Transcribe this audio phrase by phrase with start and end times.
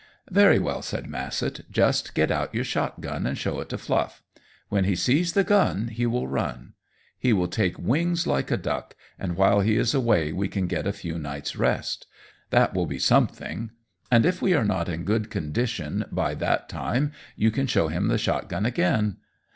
[0.31, 4.23] "Very well," said Massett; "just get out your shotgun and show it to Fluff.
[4.67, 6.73] When he sees the gun he will run.
[7.19, 10.87] He will take wings like a duck, and while he is away we can get
[10.87, 12.07] a few nights' rest.
[12.49, 13.69] That will be something.
[14.09, 18.07] And if we are not in good condition by that time, you can show him
[18.07, 19.17] the shotgun again.